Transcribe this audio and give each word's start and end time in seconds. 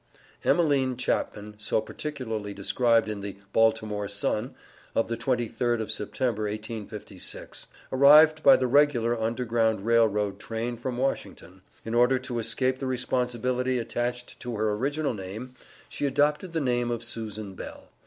Emeline 0.43 0.97
Chapman, 0.97 1.53
so 1.59 1.79
particularly 1.79 2.55
described 2.55 3.07
in 3.07 3.21
the 3.21 3.37
"Baltimore 3.53 4.07
Sun" 4.07 4.55
of 4.95 5.09
the 5.09 5.15
23d 5.15 5.79
of 5.79 5.91
September, 5.91 6.45
1856, 6.49 7.67
arrived 7.91 8.41
by 8.41 8.55
the 8.57 8.65
regular 8.65 9.15
Underground 9.21 9.85
Rail 9.85 10.07
Road 10.07 10.39
train 10.39 10.75
from 10.75 10.97
Washington. 10.97 11.61
In 11.85 11.93
order 11.93 12.17
to 12.17 12.39
escape 12.39 12.79
the 12.79 12.87
responsibility 12.87 13.77
attached 13.77 14.39
to 14.39 14.55
her 14.55 14.71
original 14.71 15.13
name, 15.13 15.53
she 15.87 16.07
adopted 16.07 16.53
the 16.53 16.61
name 16.61 16.89
of 16.89 17.03
Susan 17.03 17.53
Bell. 17.53 17.89